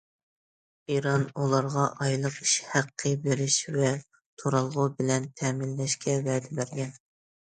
[0.93, 3.89] ئىران ئۇلارغا ئايلىق ئىش ھەققى بېرىش ۋە
[4.43, 6.97] تۇرالغۇ بىلەن تەمىنلەشكە ۋەدە بەرگەن.